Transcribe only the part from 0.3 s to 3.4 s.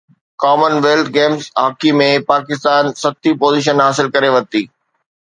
ڪمن wealth Games hockey ۾ Pakistan ستين